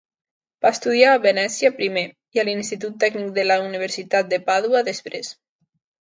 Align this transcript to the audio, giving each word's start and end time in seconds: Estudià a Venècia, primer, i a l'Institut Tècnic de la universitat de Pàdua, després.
Estudià 0.67 1.11
a 1.17 1.19
Venècia, 1.25 1.69
primer, 1.81 2.03
i 2.37 2.43
a 2.43 2.45
l'Institut 2.49 2.95
Tècnic 3.05 3.29
de 3.37 3.45
la 3.51 3.61
universitat 3.67 4.33
de 4.33 4.41
Pàdua, 4.49 4.83
després. 4.89 5.31